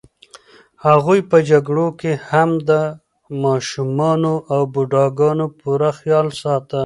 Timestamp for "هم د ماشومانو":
2.29-4.33